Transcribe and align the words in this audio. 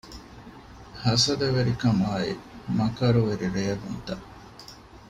ހަސަދަވެރިކަމާއި 1.05 2.31
މަކަރުވެރި 2.77 3.47
ރޭވުންތައް 3.55 4.25